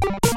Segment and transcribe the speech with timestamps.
[0.00, 0.33] Bye.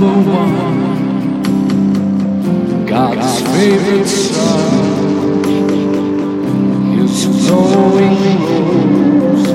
[0.00, 0.80] number one.
[2.86, 5.44] God's favorite son.
[6.96, 9.46] His glowing rose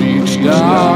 [0.00, 0.91] reached out.